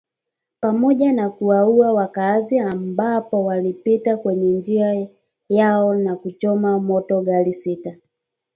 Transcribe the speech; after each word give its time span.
pamoja 0.61 1.13
na 1.13 1.29
kuwaua 1.29 1.93
wakaazi 1.93 2.59
ambapo 2.59 3.45
walipita 3.45 4.17
kwenye 4.17 4.53
njia 4.53 5.07
yao 5.49 5.93
na 5.95 6.15
kuchoma 6.15 6.79
moto 6.79 7.15
magari 7.15 7.53
sita 7.53 7.95